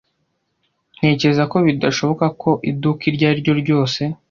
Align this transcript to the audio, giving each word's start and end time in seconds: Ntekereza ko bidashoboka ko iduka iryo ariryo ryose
Ntekereza 0.97 1.43
ko 1.51 1.57
bidashoboka 1.65 2.25
ko 2.41 2.49
iduka 2.69 3.01
iryo 3.09 3.25
ariryo 3.31 3.53
ryose 3.61 4.01